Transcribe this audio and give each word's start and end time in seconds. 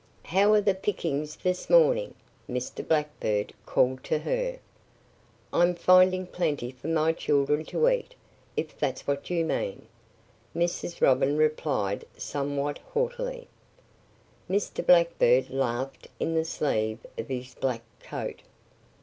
"How 0.23 0.51
are 0.53 0.61
the 0.61 0.73
pickings 0.73 1.35
this 1.35 1.69
morning?" 1.69 2.15
Mr. 2.49 2.81
Blackbird 2.87 3.53
called 3.67 4.03
to 4.05 4.17
her. 4.17 4.57
"I'm 5.53 5.75
finding 5.75 6.25
plenty 6.25 6.71
for 6.71 6.87
my 6.87 7.11
children 7.13 7.63
to 7.65 7.87
eat 7.87 8.15
if 8.57 8.75
that's 8.79 9.05
what 9.05 9.29
you 9.29 9.45
mean," 9.45 9.85
Mrs. 10.55 11.01
Robin 11.01 11.37
replied 11.37 12.03
somewhat 12.17 12.79
haughtily. 12.95 13.47
Mr. 14.49 14.83
Blackbird 14.83 15.51
laughed 15.51 16.07
in 16.19 16.33
the 16.33 16.45
sleeve 16.45 17.05
of 17.19 17.27
his 17.27 17.53
black 17.53 17.83
coat. 17.99 18.41